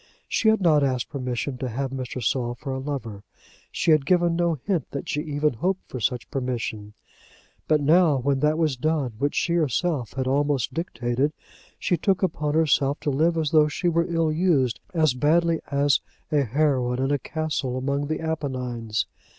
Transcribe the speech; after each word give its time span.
She 0.27 0.49
had 0.49 0.61
not 0.61 0.83
asked 0.83 1.09
permission 1.11 1.59
to 1.59 1.69
have 1.69 1.91
Mr. 1.91 2.23
Saul 2.23 2.55
for 2.55 2.73
a 2.73 2.79
lover. 2.79 3.21
She 3.71 3.91
had 3.91 4.03
given 4.03 4.35
no 4.35 4.55
hint 4.55 4.89
that 4.89 5.07
she 5.07 5.21
even 5.21 5.53
hoped 5.53 5.87
for 5.87 5.99
such 5.99 6.31
permission. 6.31 6.93
But 7.67 7.81
now 7.81 8.17
when 8.17 8.39
that 8.39 8.57
was 8.57 8.75
done 8.75 9.11
which 9.19 9.35
she 9.35 9.53
herself 9.53 10.13
had 10.13 10.25
almost 10.25 10.73
dictated, 10.73 11.33
she 11.77 11.97
took 11.97 12.23
upon 12.23 12.55
herself 12.55 12.99
to 13.01 13.11
live 13.11 13.37
as 13.37 13.51
though 13.51 13.67
she 13.67 13.89
were 13.89 14.11
ill 14.11 14.31
used 14.31 14.79
as 14.91 15.13
badly 15.13 15.59
as 15.69 16.01
a 16.31 16.41
heroine 16.45 16.97
in 17.03 17.11
a 17.11 17.19
castle 17.19 17.77
among 17.77 18.07
the 18.07 18.21
Apennines! 18.21 19.05